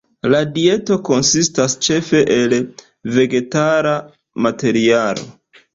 La 0.33 0.37
dieto 0.53 0.97
konsistas 1.09 1.75
ĉefe 1.89 2.23
el 2.39 2.59
vegetala 3.19 3.97
materialo. 4.49 5.33